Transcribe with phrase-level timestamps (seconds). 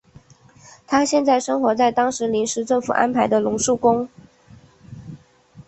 [0.87, 4.09] 他现在生活在当时临时政府安排的龙树宫。